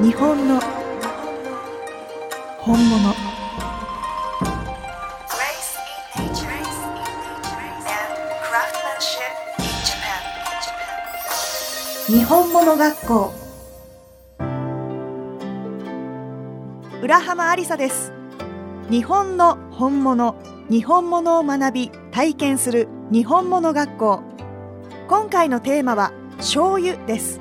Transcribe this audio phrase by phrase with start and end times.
[0.00, 0.60] 日本の
[2.60, 3.14] 本物.
[12.06, 13.32] 日本物学校。
[17.02, 18.12] 浦浜ありさです。
[18.88, 20.36] 日本の本物
[20.70, 24.22] 日本物を学び体験する日本物学校。
[25.08, 27.40] 今回のテーマは醤油です。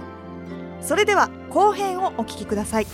[0.82, 2.88] それでは後編をお聞きください。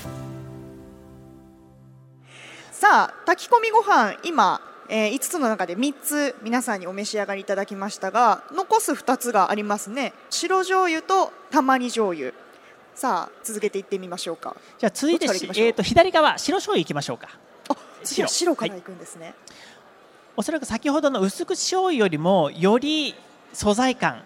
[2.71, 10.13] さあ炊き込みご飯今、えー5つの中で3つ皆さんにお召し上がりいただきましたが残す2つがありますね。
[10.29, 12.31] 白醤油とたまり醤油。
[12.95, 14.55] さあ続けていってみましょうか。
[14.79, 15.65] じゃあ続いてしどっちから行きましょう？
[15.65, 17.27] えー、と左側白醤油いきましょうか。
[17.67, 17.75] あ
[18.05, 19.33] 次は白からはいいくんですね、
[20.37, 23.13] おそらく先ほどの薄口醤油よりもより
[23.51, 24.23] 素材感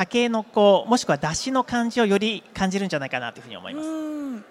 [0.00, 3.86] たけのこもしくはだしの感じをより感じるんじゃないかなというふうに思います。
[3.86, 4.44] うん。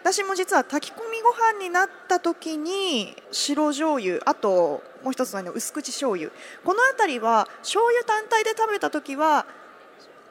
[0.00, 6.30] 私も実は炊き込みご飯になった時に白醤油あともう一つの薄口醤油。
[6.64, 9.44] この辺りは醤油単体で食べた時は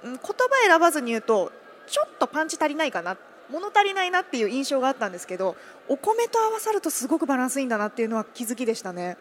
[0.03, 0.33] うん言葉
[0.67, 1.51] 選ばずに言うと
[1.85, 3.17] ちょっとパンチ足りないかな
[3.51, 5.55] 物足りないなっていう印象があったんですけど
[5.87, 9.17] お米と合わさるとすごくバランスいいんだなっていうのは気づきでしたね。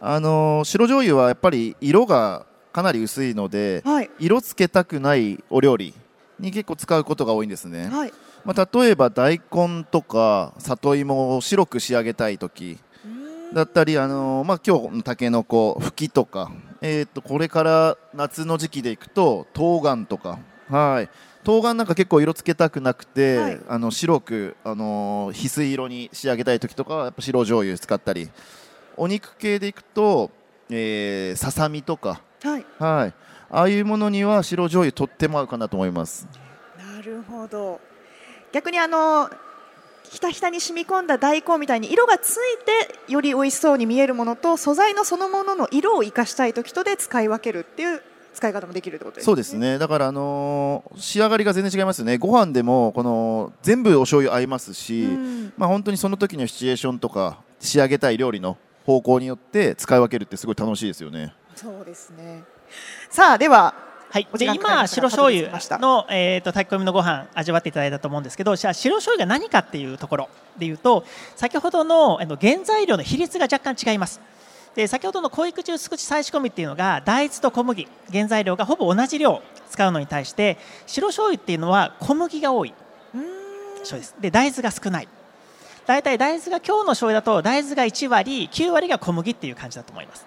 [0.00, 2.46] あのー白醤油はやっぱり色が
[2.78, 5.94] かなり薄いのではい、色つけたくないお料理
[6.38, 8.12] に結構使うことが多いんですね、はい、
[8.44, 12.78] まあ、例えば大根とか里芋を白く仕上げたい時
[13.52, 20.38] だったり、あのーまあ、今日のたけのこふきとか、えー、とこれから夏の時期でいくと冬瓜とか。
[20.68, 21.08] はい。
[21.44, 23.60] 冬瓜なんか結構色つけたくなくて、はい。
[23.68, 28.28] あの白く、あのー翡翠色に仕上げたい時とかはやっぱ白醤油使ったり。
[28.98, 30.30] お肉系でいくと、
[30.68, 33.14] えーささみとか、はいはい、
[33.50, 36.26] ああいうものには白醤油とっても合うかなと思います。
[36.76, 37.80] なるほど
[38.52, 39.30] 逆にあの
[40.10, 48.02] ひたひたに染み込んだ大根みたいに色がついてより美味しそうに見えるものと素材のそのものの色を生かしたい時とで使い分けるっていう
[48.34, 49.26] 使い方もできるってことですね。
[49.26, 61.34] そうですねだから、あのー仕上がりが全然違いますよねご飯でもこの全部お醤油合いますし、うんまあ、本当にその時のシチュエーションとか仕上げたい料理の方向によって使い分けるってすごい楽しいですよね。
[61.58, 62.44] そうですね。
[63.10, 63.74] さあでは
[64.10, 64.28] はい。
[64.38, 71.04] で今白醤油の、えー、と炊き込みのご飯味わっていただいたと思うんですけどじゃあ白醤油が何かっていうところでいうと
[71.36, 74.20] 先ほどのあの原材料の比率が若干違います。
[74.74, 82.72] で先ほどの濃い口薄口再仕込みっていうのが大豆と小麦原材料がほぼ同じ量使うのに対して白醤油っていうのは小麦が多い。
[83.82, 84.14] そうです。
[84.20, 85.08] で大豆が少ない。
[85.86, 90.26] 大体大豆が今日の醤油だと大豆が1割9割が小麦っていう感じだと思います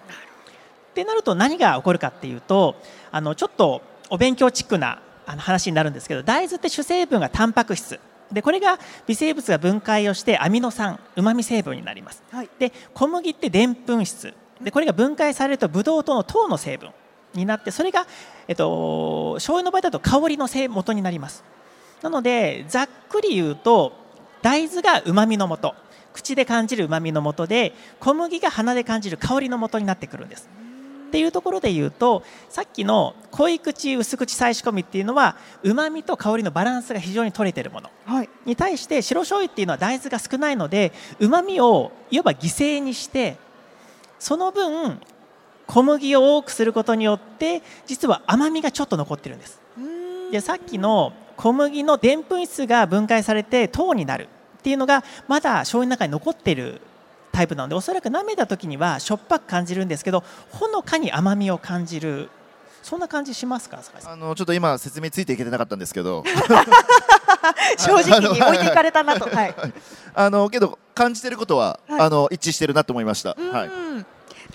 [0.92, 2.76] ってなると何が起こるかっていうと
[3.10, 3.80] あのちょっと
[4.10, 7.98] お勉強チックな話になるんですけど大豆って主成分がタンパク質。
[8.30, 12.22] でこれが微生物が分解をしてアミノ酸うまみ成分になります。
[12.30, 12.50] はい。
[12.58, 14.34] で小麦ってでんぷん質。
[14.60, 16.90] でこれが分解されるとブドウ糖の糖の成分
[17.34, 18.06] になってそれが、
[18.48, 21.44] えっと、醤油の場合だと香りの成元になります。
[22.02, 23.92] なのでざっくり言うと
[24.42, 25.74] 大豆がうまみの元
[26.12, 30.48] 口で感じるうまみの元で小麦が鼻で感じる香りの元になってくるんです
[31.12, 37.90] っていうところで言うとさっきの濃い口薄口再仕込みっていうのはうまみと香りのバランスが非常に取れているもの。
[38.06, 38.30] はい。
[38.46, 40.90] に対して白醤油っていうのは大豆が少ないので
[41.20, 43.36] うまみをいわば犠牲にして
[44.18, 45.02] その分
[45.66, 49.60] 小麦を多くすることによって実は甘みがちょっと残ってるんです。
[50.30, 54.28] でさっきの小麦のでんぷん質が分解されて糖になる
[54.60, 56.80] っていうのがまだ醤油の中に残っている
[57.32, 62.28] タイプなのでおそらく舐めた時にはしょっぱく感じるんですけどほのかに甘みを感じる
[62.82, 66.24] そんな感じしますかあのちょっと今説明ついていけてなかったんですけど
[67.78, 69.28] 正直に置いていかれたなと。
[69.28, 69.54] はい。
[70.14, 73.30] あのけど感じてることは、はいあの一致してるなと思いました。
[73.30, 74.06] はいうん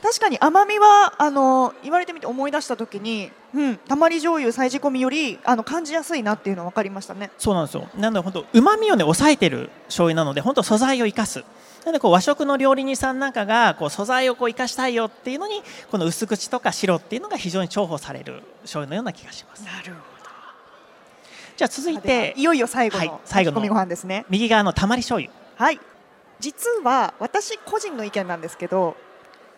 [0.01, 7.31] 確かに甘みはあの言われてみて思い出した時に、うん、たまり醤油再仕込みよりあの感じやすいなっていうのは分かりましたね。
[7.39, 7.88] そうなんですよ。
[7.95, 11.44] なので本当うまみをね抑えてる醤油なので本当素材を生かす。
[11.88, 19.63] なのでこう和食の料理人さんなんかがこう素材をこう生かしたいよっていうのにこの薄口とか白っていうのが非常に重宝される醤油のような気がします。
[19.63, 20.00] なるほ
[21.56, 22.01] じゃあ続いど。
[22.01, 24.25] ていよいよ最後はいの最後のご飯ですね。
[24.30, 25.31] 右側のたまり醤油。
[25.56, 25.80] はい。
[26.42, 28.98] 実は私個人の意見なんですけど、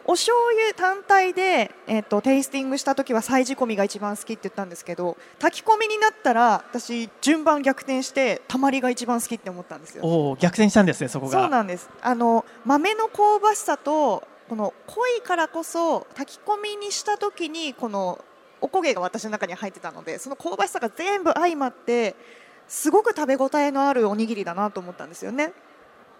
[0.09, 10.03] お醤油単体でえっ、とテイスティングした時は再仕込みが一番好きって言ったんですけど、炊き込みになったら私順番逆転してたまりが一番好きって思ったんですよ。
[10.03, 11.39] おお逆転したんですねそこが。
[11.39, 18.25] そうなんですあの豆の香ばしさとこの濃いからこそ炊き込みにした時にこの
[18.61, 22.15] おこげが私の中に入ってたのでその香ばしさが全部相まって
[22.67, 25.53] すごく食べ応えのあるおにぎりだなと思ったんですよね。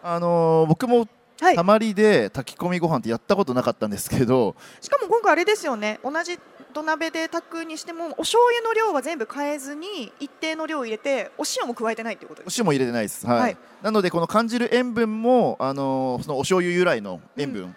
[0.03, 1.07] あのー僕も
[1.41, 1.63] はいた。
[1.63, 5.99] まりで炊き込みご飯ってやったことなかったんですけどしかも今回あれですよね。
[6.03, 6.39] 同じ
[6.73, 12.59] 土鍋で炊くにしてもお醤油の量は全部変えずに一定の量を入れてお塩も加えてないってことおです。
[12.59, 17.73] 塩も入れてないです、はいはいなのでこの感じる塩分も、あのーそのお醤油由来の塩分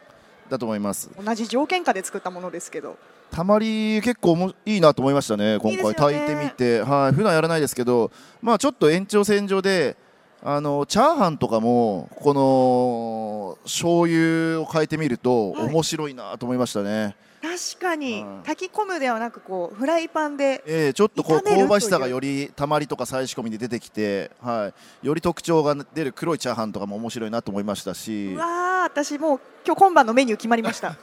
[0.50, 2.96] だと思います、同じ条件下で作ったものですけど。
[3.30, 8.10] たまり結構おもいいなと思いましたね今回炊いてみてはい普段やらないですけど
[8.42, 9.96] まあちょっと延長線上で
[10.44, 15.68] あのチャーハンとかもこの醤油を変えてみるとはい。
[15.68, 18.24] 面白いなと思いましたね、確かに。
[18.24, 18.46] はい。
[18.46, 24.72] 炊き込むではなくこうフライパンでえーちょっとこう香ばしさがよりたまりとか再仕込みで出てきて、は
[25.02, 28.32] い、より特徴が出る黒いチャーハンとかも面白いなと思いましたし。
[28.34, 30.96] うわー私もう今日今晩のメニュー決まりました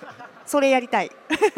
[0.50, 1.12] それやりたい。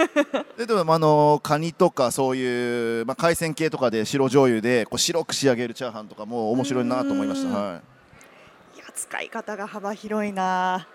[0.57, 7.55] ででもあのカニとかそういう、まあ、海鮮系とかで白醤油でこう白く仕上げるチャーハンとかも面白いなと思いました、うん。
[7.55, 7.79] は
[8.75, 8.77] い。
[8.77, 10.87] や使い方が幅広いな。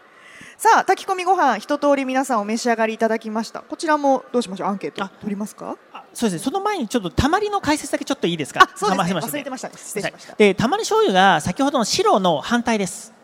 [0.59, 3.63] さあ炊き込みご飯一通り皆さんお召し上がりいただきました。
[3.63, 4.69] こちらもどうしましょう？
[4.69, 5.79] アンケートあ取りますか？
[5.95, 6.45] あそうですね。
[6.45, 8.61] その前にちょっとたまりの解説だけちょっといいですか？
[8.63, 9.21] あそうですね。
[9.21, 9.69] 忘れてました。
[9.69, 10.35] ね失礼しました。
[10.35, 13.15] でたまり醤油が先ほどの白の反対です。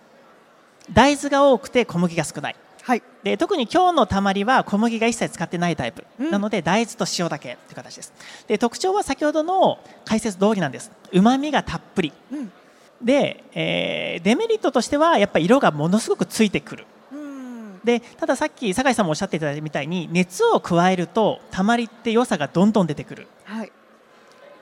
[0.90, 3.02] 大豆が多くて小麦が少ないはい。
[3.22, 6.30] で特に今日のたまりは小麦が一切使ってないタイプ、うん。
[6.30, 8.12] なので大豆と塩だけという形です。
[8.48, 10.90] で特徴は先ほどの解説通りなんです。
[11.12, 12.12] うまみがたっぷり。
[12.32, 12.52] うん。
[13.00, 16.86] で、えーデメリットとしてはやっぱり色がものすごくついてくる。
[17.12, 17.80] うん。
[17.84, 23.28] でたださっき酒井さんもおっしゃっていただいたみたいに熱を加えるとたまりって良さがどんどん出てくる。
[23.44, 23.72] はい。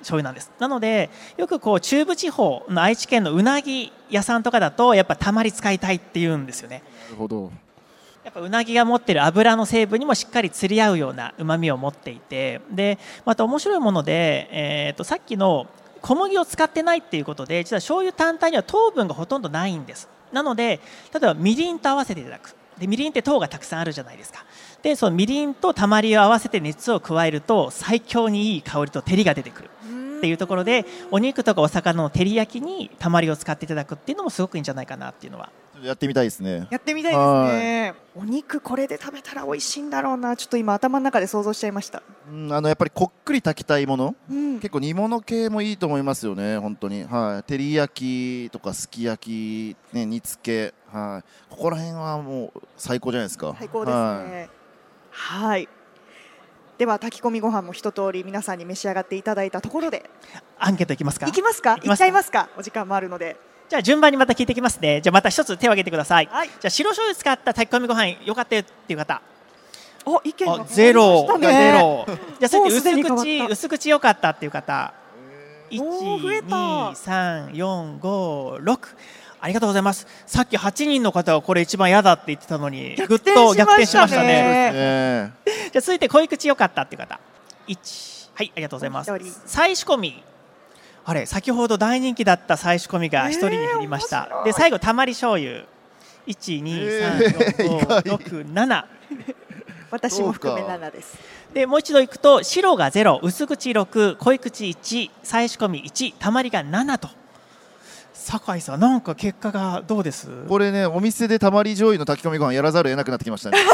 [0.00, 0.52] 醤油なんです。
[0.58, 1.08] なので
[1.38, 6.82] よくこう中部地方の愛知県のうなぎ屋さんとかだとやっぱたまり使いたいって言うんですよね。
[7.06, 7.50] なるほど
[8.24, 15.66] やっぱうなぎが持っている油の成分にもしっかり釣り合うようなうまみを持っていてでまた面白いもので、えー、とさっきの
[16.02, 20.08] 小麦を使ってないっていうことで実は醤油単体には糖分がほとんどないんです。
[20.32, 20.80] なので
[21.12, 22.54] 例えばみりんと合わせていただく。
[22.78, 24.44] でみりんって糖がたくさんあるじゃないですか。
[24.82, 29.70] でそのみりんとたまりを合わせて熱を加えると最強にいい香りと照りが出てくる。
[30.18, 35.50] っていうところでお肉とかお魚の照り焼きにたまりを使っていただくっていうのもすごくいいんじゃないかなっていうのは
[35.82, 36.66] やってみたいですね。
[36.70, 37.94] やってみたいですね。
[38.16, 40.36] お肉これで食べたら美味しいんだろうな。
[40.36, 42.02] ちょっと今頭の中で想像しちゃいました。
[42.30, 44.14] うんあのやっぱりこっくり炊きたいもの。
[44.30, 44.60] うん。
[44.60, 47.04] 結構煮物系もいいと思いますよね本当に。
[47.04, 47.42] はい。
[47.44, 50.74] 照り焼きとかすき焼きね煮付け。
[50.96, 51.50] はい。
[51.50, 53.54] ここら辺はもう最高じゃないですか。
[53.58, 54.50] 最高ですはいね。
[55.10, 55.68] はい。
[56.78, 60.08] では炊き込みご飯も一通り皆さんに召し上がっていただいたところで。
[60.58, 61.26] アンケートいきますか？
[61.26, 61.76] いきますか？
[61.76, 62.06] いきますか？
[62.06, 62.48] いっちゃいますか？
[62.56, 63.36] お時間もあるので
[63.70, 65.00] じゃあ順番にまた聞いていきますね。
[65.00, 66.26] じゃあまた一つ手を挙げてください。
[66.26, 69.22] はいじゃあ白醤油使った炊き込みご飯よかったよっていう方。
[70.04, 72.06] お意見があゼロ変わりましたゼねロ。
[72.08, 74.92] じゃあそれでもうすでに変わ薄った口薄口よかったっていう方。
[75.70, 78.96] 一おー増えた二三四五六。
[79.40, 80.08] ありがとうございます。
[80.26, 85.32] さっき8人の方はこれ一番嫌だって言ってたのに、逆ぐっ転と逆転しましたしましたね
[85.72, 87.20] じゃあ続いて濃い口よかったっていう方。
[87.68, 89.42] 一はいありがとうございます。
[89.46, 90.29] 再仕込み。
[91.10, 94.28] あれ先ほど大人気だった再仕込みが一人に減りました。
[94.30, 95.64] えーで最後たまり醤油。
[96.24, 97.18] 一二三
[98.04, 98.86] 六七。
[99.90, 100.74] 私も含めそうか。
[100.76, 101.18] 7です
[101.52, 107.08] でもう一度いくと白がゼロ薄口6濃い口1再仕込み1たまりが7と。
[108.14, 110.28] 酒井さんなんか結果がどうです？
[110.48, 113.58] これねお店でたまり醤油の炊き込みご飯やらざるを得なくなってきましたね。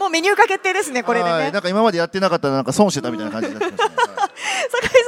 [0.00, 1.30] もうメニュー化決定ですねこれでね。
[1.30, 1.52] はい。
[1.52, 3.94] なんか今までやってなかったらなんか損してたみたいな感じになってましたね。
[4.16, 4.25] は い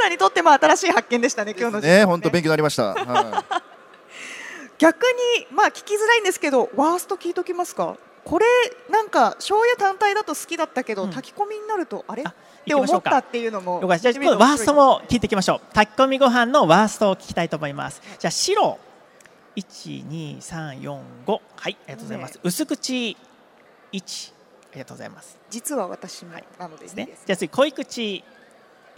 [0.09, 2.05] にとっても新しい発見でしたね今日の時間ね。
[2.05, 3.45] 本当勉強になりました、は
[4.79, 5.03] 逆
[5.39, 7.97] にまあ聞きづらいんですけどワースト聞いときますか？
[8.25, 8.47] これ
[8.91, 11.11] なんか醤油単体だと好きだったけど、うん。
[11.11, 12.23] 炊き込みになるとあれ？
[12.27, 12.35] あっ
[12.65, 15.75] て思ったっていうのも了解ですじゃあ今度ワーストも聞いていきましょう。
[15.75, 18.03] 炊き込みご飯のワーストを聞きたいと思います。
[18.19, 18.79] じゃあ白
[19.57, 21.39] 12345は
[21.69, 22.41] いありがとうございます。
[22.43, 23.17] 薄口
[23.93, 24.33] 1
[24.71, 25.39] ありがとうございます。
[25.49, 27.03] 実は私もなのでですね。
[27.05, 28.23] いいですじゃあ次濃い口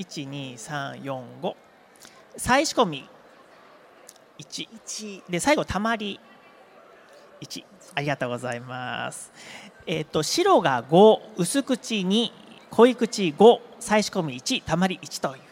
[0.00, 1.54] 12345
[2.36, 3.08] 再仕込み。
[4.38, 6.18] 1 1で最後たまり。
[7.42, 7.64] 1
[7.94, 9.32] ありがとうございます。
[9.86, 12.30] えっ、と白が5薄口2
[12.70, 15.42] 濃い口5再仕込み1たまり1という。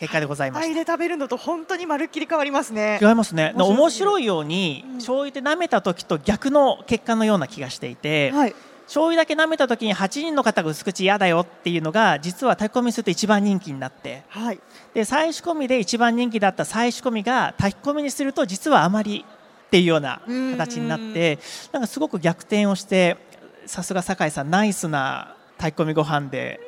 [0.00, 2.98] 結果でございまタイしたで食べるのと本当にまるっきり変わりますね。
[3.02, 3.52] 違いますね。
[3.56, 4.94] 面白いように、うん。
[4.94, 8.54] 醤油で舐めた時と逆の結果のような気がしていて、はい
[8.88, 14.22] 醤油だけ舐めた時に8人の方が薄口嫌だよっていうのが実は炊き込みすると一番人気になって。
[14.28, 14.60] はい。
[14.94, 19.26] で再仕込みで一番人気だった再仕込みが炊き込みにすると実はあまり
[19.66, 20.22] っていうような
[20.56, 21.38] 形になって
[21.70, 23.18] なんかすごく逆転をして
[23.66, 26.58] さすが酒井さんナイスな炊き込みご飯で。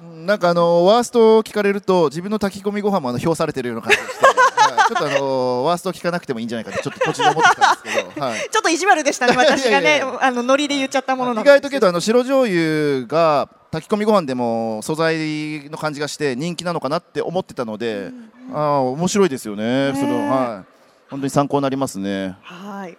[0.00, 4.34] なんかあのワーストを聞かれると自分の炊き込みご飯もあの評されてるような感じがして、はい、
[4.68, 18.10] ちょっとあのワースト聞かなくてもいいんじゃないかってちょっと途中で思ってたんですけど、はい、ちょっと意地悪でしたね私がねあのノリで言っちゃったものので外とけどあの白醤油が炊き込みご飯でも素材の感じがして人気なのかなって思ってたので、
[18.54, 19.92] ああ面白いですよね。
[19.94, 20.18] それは
[20.54, 20.76] はい
[21.08, 22.36] 本当に参考になりますね。
[22.42, 22.98] はい。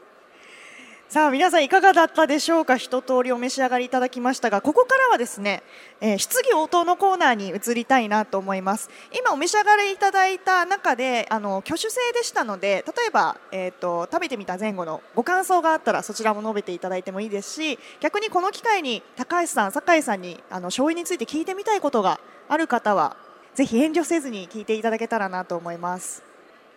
[1.10, 2.76] さあ皆さんいかがだったでしょうか？
[2.76, 5.64] 一通りお召し上がりいただきましたがここからはですね、
[6.02, 8.90] えー質疑応答のコーナーに移りたいなと思います。
[9.18, 23.16] 今お召し上がりいただいた中であの挙手制でしたので例えば、えー、と食べてみた前後のご感想があったらそちらも述べていただいてもいいですし逆にこの機会に高橋さん酒井さんにあの醤油について聞いてみたいことがある方は
[23.56, 26.22] ぜひ遠慮せずに聞いていただけたらなと思います。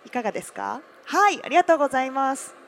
[0.06, 0.80] いかがですか？
[1.04, 2.59] はいありがとうございます。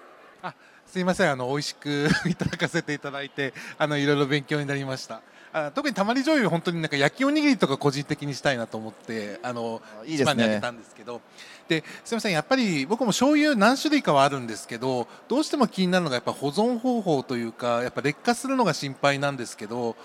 [0.42, 0.54] あ
[0.86, 5.22] すいませんあの美味しく いただかせていただいてあのいろいろ勉強になりました。
[5.54, 10.32] あ特にたまり醤油本当になんか焼きおにぎりとか個人的にしたいなと思ってあのいいですね。
[10.32, 11.20] 一番にあげたんですけど。
[11.68, 19.96] ですみませんやっぱり僕も醤油何種類かはあるんですけどどうしても気になるのがやっぱ保存方法というかやっぱ劣化するのが心配なんですけど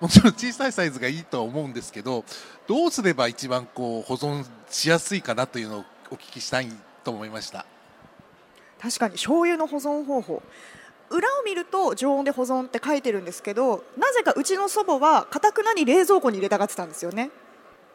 [0.00, 2.24] もちろん小さいサイズがいいとは思うんですけど
[2.66, 6.68] どうすれば一番こう保存しやすいかなというのをお聞きしたい
[7.04, 7.73] と思いました。
[8.84, 10.42] 確かに醤油の保存方法。
[11.08, 17.30] 裏を見ると常温で保存って書いてるんですけどなぜかうちの祖母はかたくなに冷蔵庫に入れたがってたんですよね。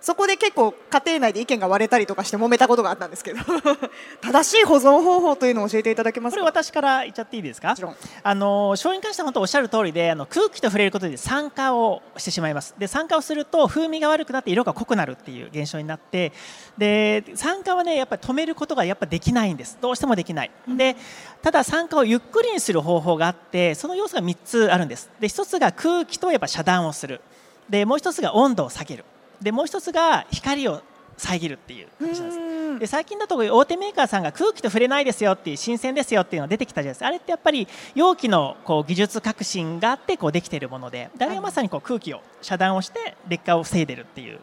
[0.01, 3.39] そこで結構家庭内で意見が割れたりとかして揉めたことがあったんですけど。
[4.21, 6.39] 正しい保存方法というのを教えていただけますか？
[6.41, 7.69] これ私から言っちゃっていいですか？
[7.69, 7.95] もちろん。
[8.23, 12.75] あの醤油に関しては本当おっしゃる通りであの空気と触れることで酸化をしてしまいます。
[12.77, 16.31] で酸化をすると風味が悪くなって色が濃くなるっていう現象になって
[16.77, 19.77] で酸化はねやっぱり止めることがやっぱできないんです。
[19.81, 20.51] どうしてもできない。
[20.67, 20.95] で
[21.41, 25.09] ただ酸化をゆっくりにする方法があってその要素が3つあるんです。
[25.19, 27.21] で1つが空気とやっぱ遮断をする。
[27.69, 29.05] でもう1つが温度を下げる
[29.41, 30.81] でもう1つが光を
[31.17, 32.79] 遮るっていう形なんです。
[32.79, 37.07] で最近だと大手メーカーさんが空気と触れないですよっていう新鮮ですよっていうのが出てきたじゃないですか。
[37.07, 44.39] あれってやっぱり容器のこう技術革新があってこうできているものであれがまさにこう空気を遮断をして劣化を防いでるっていう。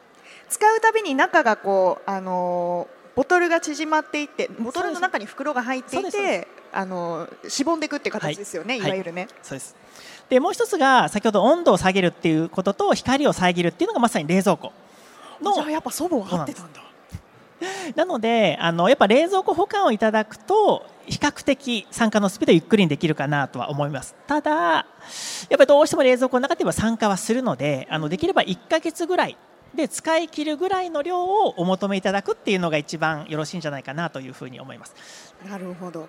[0.49, 8.89] 使うたびに中がこうあのーボトルが縮まっていってボトルの中に袋が入っていてあのーしぼんでいくっていう形ですよね、はい。
[8.89, 9.75] い、わゆるね、そうです。
[10.29, 14.73] でもう一つが先ほど温度を下げるっていうことと光を遮るっていうのがまさに冷蔵庫
[15.41, 16.83] のじゃあやっぱ祖母は合ってたんだ。
[17.95, 24.15] なのであのやっぱ冷蔵庫保管をいただくと比較的酸化のスピードゆっくりにできるかなとは思います。
[24.27, 24.85] ただやっ
[25.51, 29.37] ぱりどうしても冷蔵庫の中では酸化はするのであのできれば1ヶ月ぐらい
[29.75, 35.35] で使い切るぐらいの量をお求めいただくっていうのが一番よろしいんじゃないかなというふうに思います。
[35.49, 36.09] なるほど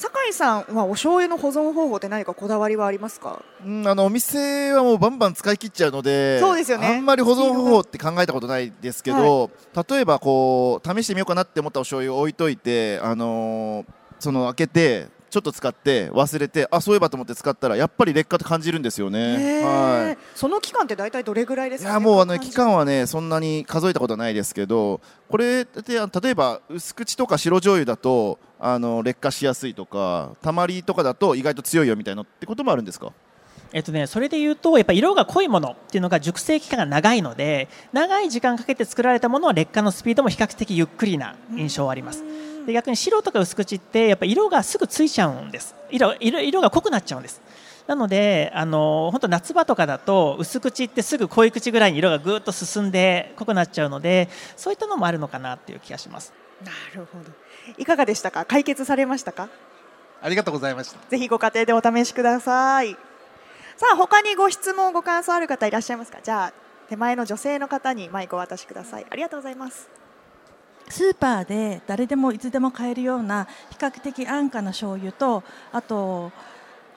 [0.00, 3.42] 酒井さんはお醤油の保存方法って何かこだわりはありますか？
[3.62, 6.86] うんあのお店はもうバンバン使い切っちゃうのでそうですよね。
[6.86, 9.50] あんまり保存方法って考えたことないですけど、
[9.88, 13.86] 例えばこう試してみようかなって思ったお醤油を置いといて、あのー
[14.18, 19.18] その開けてちょっと使って忘れてあそういえばと思って使ったらやっぱり劣化って感じるんですよへね。
[19.64, 20.04] ー。
[20.06, 20.18] はい。
[20.34, 33.12] その期間って大体どれぐらいですか、いやもうあの期間はねそんなに数えたことはないですけどこれってあ例えば薄口とか白醤油だとあの劣化しやすいとかたまりとかだと意外と強いよみたいなってこともあるんですか？
[33.72, 42.24] えっとね、それで言うとやっぱ色が濃いものっていうのが熟成期間が長いので長い時間かけて作られたものは劣化のスピードも比較的ゆっくりな印象はあります
[42.66, 45.74] で逆に白とか薄口ってやっぱ色がすぐついちゃうんです。
[45.90, 47.40] 色色色が濃くなっちゃうんです。
[47.86, 56.32] なのであの本当夏場とかだと薄口ってすぐ濃い口ぐらいに色がぐーっと進んで濃くなっちゃうのでそういったのもあるのかなっていう気がします。
[56.64, 57.30] なるほど。
[57.78, 58.44] いかがでしたか？
[58.44, 59.48] 解決されましたか？
[60.22, 60.98] ありがとうございました。
[61.08, 62.92] ぜひご家庭でお試しください。
[63.76, 66.18] さあ他にご質問ご感想ある方いらっしゃいますか？
[66.22, 66.52] じゃあ
[66.88, 69.06] 手前の女性の方にマイクをお渡しください。
[69.08, 69.88] ありがとうございます
[70.90, 75.42] スーパーで誰でもいつでも買えるような比較的安価な醤油と
[75.72, 76.32] あと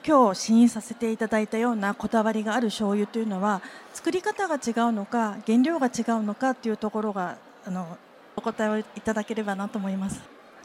[0.06, 3.62] 今日試飲させていただいたようなこだわりがある醤油というのは
[3.94, 7.96] 作り方が違うのか原料が違うのかっていうところがあの
[8.36, 10.20] お答えをいただければなと思います。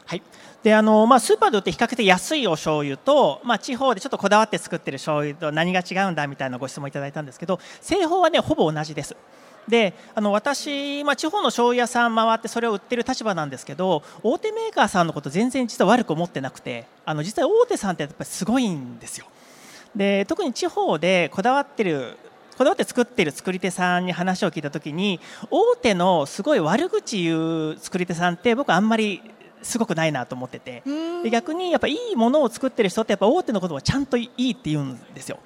[0.06, 0.22] はい
[0.64, 9.16] であのまあ、スーパーで売って比較的安いお醤油と、まあ、地方でちょっとこだわって作ってる醤油と何が違うんだみたいなご質問いただいたんですけど製法は、ね、ほぼ同じです。
[9.70, 19.26] であの私、まあ、地方の醤油屋さん回ってそれを売ってる立場なんですけど大手メーカーさんのこと全然実は悪く思ってなくてあの実は大手さんってやっぱりすごいんですよ。
[19.94, 22.16] で特に地方でこだわってる
[22.56, 25.18] こだわって作ってる作り手さんに話を聞いた時に
[25.50, 29.22] 大手のすごい悪口言う作り手さんって僕あんまり
[29.62, 30.82] すごくないなと思ってて
[31.22, 35.38] で逆にやっぱいいものを作ってる人ってやっぱ大手のことをちゃんといいって言うんですよ。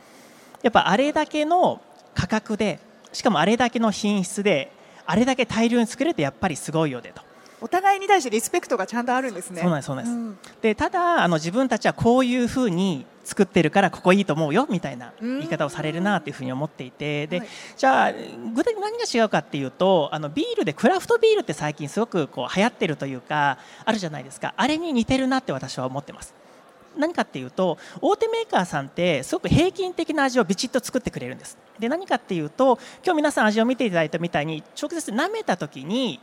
[0.62, 1.80] やっぱあれだけの
[2.14, 2.80] 価格で
[3.14, 4.70] しかもあれだけの品質で
[5.06, 7.22] あれだけ大量に作れてやっぱりすごいよねと。
[7.60, 9.62] お互いに対してリスペクトがちゃんとあるんですね。
[9.62, 10.38] そうなんですそうなんです、ん。
[10.60, 17.26] でただあの自分たちはこういうふうに作ってるからここいいと思うよみたいな言い方をされるなというふうに思っていて。
[17.26, 17.48] で、はい。
[17.76, 24.52] じゃあ具体的に何が違うかっていうとあのビールでクラフトビールって最近すごくこう流行ってるというかあるじゃないですか。
[24.56, 26.34] あれに似てるなって私は思ってます。
[26.96, 31.58] 何かっていうと大手メーカーさんってすごく平均的な味をビチッと作ってくれるんです。
[31.78, 36.20] で何かっていうと今日皆さん味を見ていただいたみたいに直接舐めた時に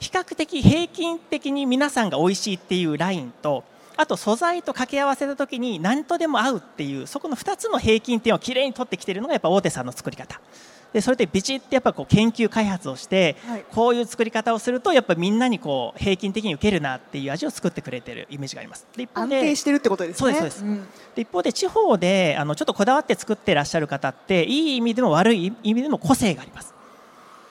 [0.00, 3.64] 比較的平均的に皆さんが美味しいっていうラインと
[3.96, 10.40] あと素材と掛け合わせた時に何とでも合うっていうそこの2つの平均点をきれいに取ってきているのがやっぱ大手さんの作り方。
[10.92, 13.64] でそれでビチってやっぱこう研究開発をして、はい。
[13.70, 18.86] こういう作り方をするとやっぱみんなにこう平均的に受けるなっていう味を作ってくれてるイメージがあります。
[18.96, 20.18] で一方で安定してるってことですね。
[20.18, 20.64] そうですそうです。
[20.64, 20.86] ん。
[21.14, 26.74] で一方で地方であのちょっとこだわって作ってらっしゃる方っていい意味でも悪い意味でも個性があります。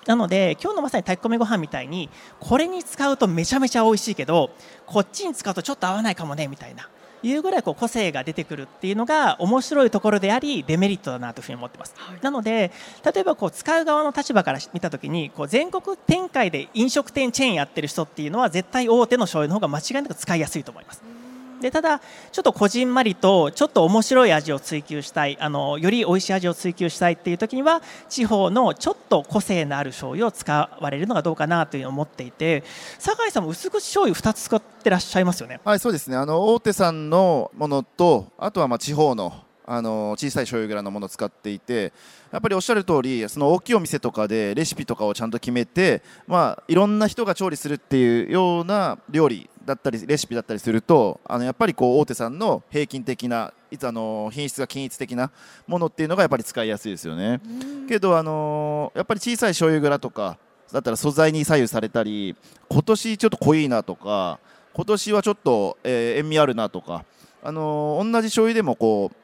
[0.08, 4.52] なので今日のまさに炊き込みご飯みたいにこれに使うとめちゃめちゃ美味しいけど
[4.86, 6.90] こっちに使うとちょっと合わないかもねみたいな
[7.24, 12.72] いうぐらいこう個性が出てくるっていうのが面白いところでありデメリットだなというふうに思ってます、なので
[13.04, 21.17] 例えばこう使う側の立場から見たときにこう全国展開で飲食店チェーンやってる人っていうのは絶対大手の醤油の方が間違いなく使いやすいと思います
[21.62, 22.00] でただ、
[22.32, 32.64] ちょっとこじんまりとちょっと面白い味を追求したいあのより美味しい味を追求したいっていう時には地方のちょっと個性のある醤油を使われるのがどうかなというのを思っていて
[33.00, 35.60] 酒井さんも薄口醤油2つ使ってらっしゃいますよね。
[35.64, 36.16] はい、そうですね。
[36.16, 39.34] あの大手さんのものと、あとはまあ地方の
[39.70, 41.92] あの小さい醤油蔵のものを使っていて、
[42.32, 55.30] やっぱりおっしゃる通り、その大きいお店とかでレシピとかをちゃんと決めて、まあいろんな人が調理するっていうような料理だったりレシピだったりすると、あのやっぱりこう大手さんの平均的ないつあの品質が均一的な
[55.68, 57.40] ものっていうのがやっぱり使いやすいですよね。
[57.88, 60.38] けどあのやっぱり小さい醤油蔵とか
[60.72, 62.36] だったら素材に左右されたり、
[62.70, 64.40] 今年ちょっと濃いなとか。
[64.74, 67.04] 今年はちょっと、えー塩味あるなとか、
[67.42, 69.16] あのー同じ醤油でもこう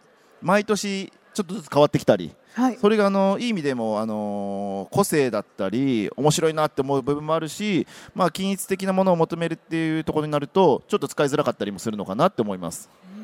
[0.44, 2.78] 毎年ちょっとずつ変わってきたりはい。
[2.78, 12.90] それがあのいい意味でも、あのー個性だったり面白いなって思う部分もあるし、まあ、均一的なものを求めるっていうところになるとちょっと使いづらかったりもするのかなって思います。
[13.18, 13.24] うー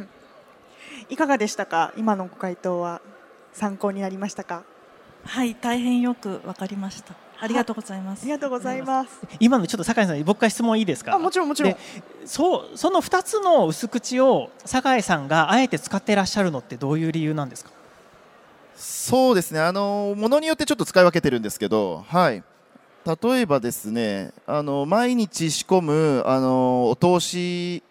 [0.00, 0.08] ん。
[1.08, 1.92] いかがでしたか？
[1.96, 3.00] 今のご回答は。
[3.54, 4.62] 参考になりましたか？
[5.24, 7.14] はい、大変よくわかりました。
[7.40, 8.22] ありがとうございます。
[8.22, 9.20] ありがとうございます。
[9.40, 11.14] 今のちょっと酒井さんに僕から質問いいですか？
[11.14, 11.72] あもちろんもちろん。
[11.72, 11.78] で
[12.24, 17.70] そうその2つの薄口を酒井さんがあえて使ってらっしゃるのってどういう理由なんですか？
[18.78, 22.44] そうですね、あのものによってちょっと使い分けてるんですけど、はい、
[23.04, 27.82] 例えばですね、あの毎日仕込むあのお通し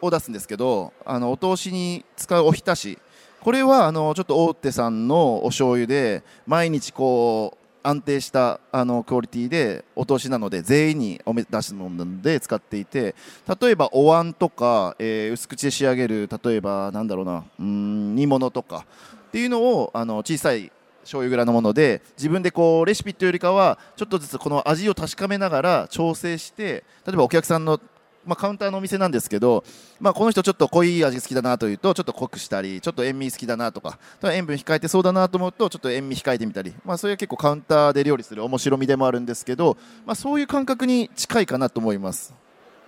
[0.00, 2.96] を出すんですけど、あのお通しに使うおひたし、
[3.40, 13.14] これはあのちょっと大手さんのお醤油で毎日こう安定したあのクオリティでお通しなので全員におめ出すものなので使っていて
[13.60, 18.86] 例えばお椀とか、えー薄口で仕上げる例えばなんだろうなうーん煮物とか
[19.34, 20.70] っていうのをあの小さい
[21.00, 27.80] 醤油蔵のもので自分でこうレシピというよりかはちょっとずつこの味を確かめながら調整して例えばお客さんの
[28.24, 29.64] まあ、カウンターのお店なんですけど、
[30.00, 42.32] まあ、この人ちょっと濃い味好きだなというとちょっと濃くしたりちょっと塩味好きだなとか塩分控えてそうだなと思うとちょっと塩味控えてみたり、まあ、それは結構カウンターで料理する面白みでもあるんですけど、まあ、そういう感覚に近いかなと思います。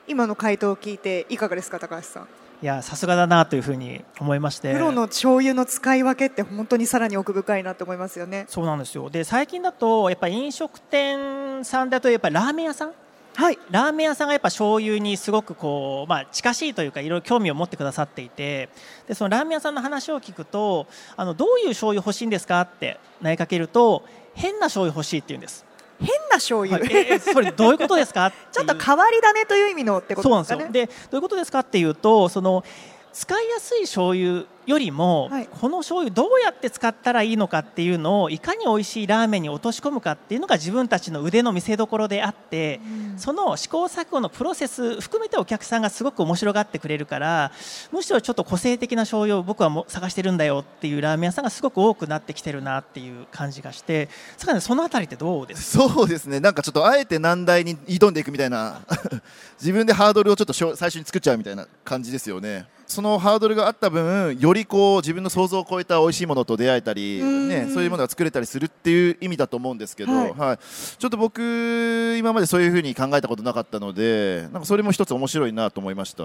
[0.06, 2.45] 今の回答を聞いていかがですか高橋さん？
[2.62, 4.72] いやさすがだなというふうに思いまして。
[4.72, 8.46] プロの醤油の使い分けって本当にさらに奥深いなと思いますよね。
[8.48, 9.10] そうなんですよ。
[9.10, 12.92] で最近だとやっぱり飲食店さんだとやっぱりラーメン屋さん。
[13.34, 13.58] はい。
[13.70, 18.70] ラーメン屋さんがやっぱ醤油にすごくこう、まあ、近しいというかいろいろ興味を持ってくださっていて。
[19.06, 24.02] でそのラーメン屋さんの話を聞くとあのどういう醤油欲しいんですかって投げかけると
[24.34, 25.65] 変な醤油欲しいって言うんです、
[25.98, 26.88] 変な醤油、はい。
[26.92, 28.32] ええそれどういうことですか？
[28.52, 30.70] ちょっと変わり種という意味のってことですかね？
[30.72, 32.64] でどういうことですかっていうとその
[33.12, 35.48] 使いやすい醤油よりも、はい。
[35.48, 42.80] この醤油どうやって使ったらいいのかっていうのをいかに美味しいラーメンに落とし込むかっていうのが自分たちの腕の見せ所であって、
[43.16, 47.52] その試行錯誤のプロセス含めてお客さんがすごく面白がってくれるから
[47.90, 55.78] むしろちょっと個性的な醤油を僕はもう探してるんだよっていうラーメン屋さんがすごく多くなってきてるなっていう感じがしてさらにそのあたりってどうです？
[55.78, 56.40] かそうですね。
[56.40, 58.80] なんかちょっとあえて難題に挑んでいくみたいな。
[59.58, 67.48] 自分でハードルをちょっと最初に作っちゃうみたいな感じですよねそのハードルがあった分よりこう自分の想像を超えた美味しいものと出会えたり、ん。
[67.48, 70.32] ね、そういうものが作れたりするっていう意味だと思うんですけど、はい。
[70.32, 70.58] はい。
[70.58, 76.24] ちょっと僕今までそういうふうに考えたことなかったのでなんかそれも一つ面白いなと思いました。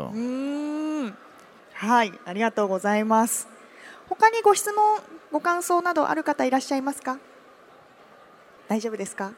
[1.74, 3.48] はいありがとうございます。
[4.08, 5.00] 他にご質問
[5.32, 7.18] ご感想などある方いらっしゃいますか？
[8.68, 9.32] 大丈夫ですか？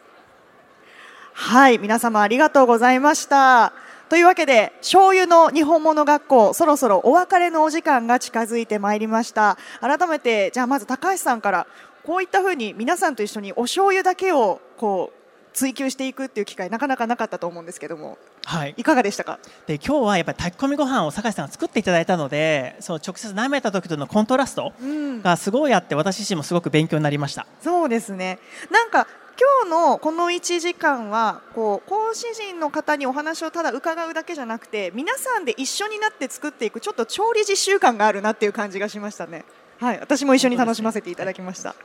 [1.33, 3.73] はい皆様ありがとうございました
[4.09, 9.57] というわけで醤油の日本物学校そろそろお別れのお時間が近づいてまいりました。
[9.81, 11.67] 改めてじゃあまず高橋さんから
[12.05, 15.17] こういったふうに皆さんと一緒にお醤油だけをこう
[15.53, 18.17] 追求していくっていう機会なかなかなかったと思うんですけども。
[18.45, 18.73] はい。
[18.75, 19.39] いかがでしたか？
[19.67, 25.21] で今日はやっぱり炊き込みご飯を坂井さんが作っていただいたのでそう直接舐めた時とのコントラストうん。
[25.21, 27.47] がすごいあって私自身もすごく勉強になりました。
[27.61, 28.39] そうですね。
[28.69, 29.07] なんか
[29.39, 39.43] 今日のこの1時間はこう講師陣の方にお話をただ伺うだけじゃなくて皆さんで一緒になって作っていくちょっと調理実習感があるなっていう感じがしましたね。
[39.79, 41.75] はい、私も一緒に楽しませていただきました。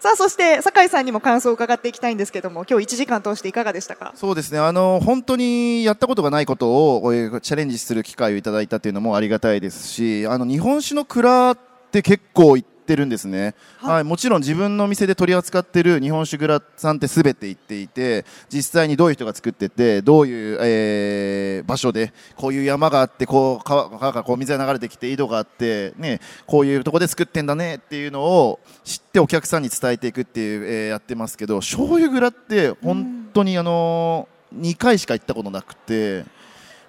[0.00, 4.12] さあそして酒井さんにも感想を伺っていきたいんですけども今日1時間通していかがでしたか？
[4.14, 6.68] そうですねあの本当にやったことがないこと
[7.00, 11.58] をえーチャレンジする機会をいただいたというのもありがたいですしあの日本酒の蔵っ
[11.90, 13.94] て結構行ってるんですね、はい。
[13.94, 14.04] はい。
[14.04, 36.24] もちろん自分の店で取り扱っている日本酒蔵さんってすべて行っていて実際にどういう人が作っててどういう、えー場所でこういう山があってこう川川からこう水が流れてきて井戸があって、ね、こういうとこで作ってんだねっていうのを知ってお客さんに伝えていくっていう、えーやってますけど醤油蔵って本当にあの2回しか行ったことなくて。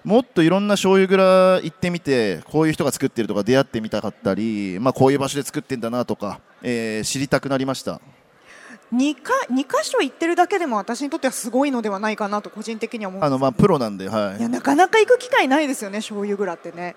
[0.03, 8.01] もっといろんな醤油蔵行ってみてこういう人が作ってるとか出会ってみたかったり、まあ、こういう場所で作ってんだなとか、えー知りたくなりました。
[8.93, 14.39] 2, か2箇所行ってるだけでも私にとってはすごいのではないかなと個人的には思うあの、まあ、プロなんで、はい。
[14.39, 16.95] いやなかなか行く機会ないですよね醤油蔵ってね。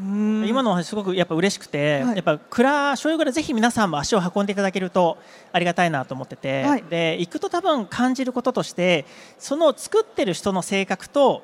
[0.00, 0.46] うん。
[0.48, 2.16] 今のお話すごくやっぱ嬉しくて、はい。
[2.16, 5.18] やっぱ蔵醤油蔵ぜひ皆さんも足を運んでいただけると
[5.52, 6.84] ありがたいなと思ってて、はい。
[6.88, 9.04] で行くと多分感じることとして
[9.38, 11.42] その作ってる人の性格と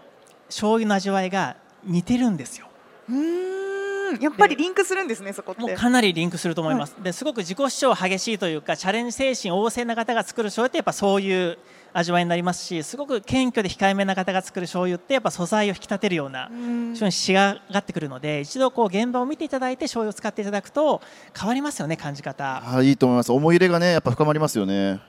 [0.51, 2.69] 醤油の味わいが似てるんですよ。
[3.09, 3.61] うーん
[4.21, 5.63] やっぱりリンクするんですねそこって。
[5.63, 11.59] もうかなりリンクすると思います、ですごく自己主張激しいというかチャレンジ精神旺盛な方が作る醤油ってやっぱそういう
[11.93, 21.01] 味わいになりますしすごく謙虚で控えめな方が作る醤油ってやっぱ素材を引き立てるようなうん醤油に仕上がってくるので一度こう現場を見ていただいて醤油を使っていただくと
[21.39, 22.63] 変わりますよね感じ方。
[22.65, 25.01] あいいと思います思い入れがねやっぱ深まりますよね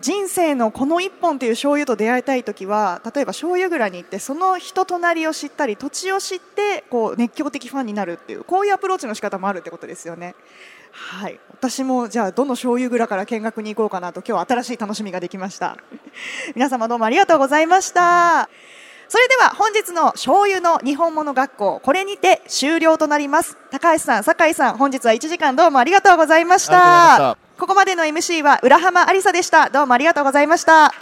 [0.00, 10.34] 人生のこの1本という醤油と出会いたい時は例えば醤油蔵に行ってその人となりを知ったり土地を知ってこう熱狂的ファンになるっていうこういうアプローチの仕方もあるってことですよね。
[10.90, 15.76] はい、私もじゃあどの醤油蔵から見学に行こうかなと今日は新しい楽しみができました。
[16.54, 18.48] 皆様どうもありがとうございました。
[19.08, 23.56] それでは本日の醤油の日本物学校これにて終了となります。
[23.70, 27.36] 高橋さん酒井さん本日は1時間どうもありがとうございました。
[27.58, 29.70] ここまでの MC は浦浜ありさでした。
[29.70, 30.92] どうもありがとうございました